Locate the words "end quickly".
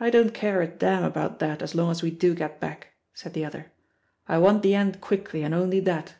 4.74-5.44